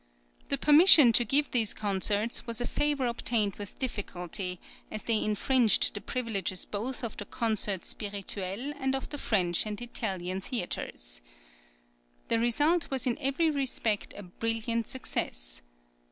[0.49, 5.93] The permission to give these concerts was a favour obtained with difficulty, as they infringed
[5.93, 11.21] the privileges both of the Concert Spirituel and of the French and Italian theatres.
[12.29, 15.61] The result was in every respect a brilliant success.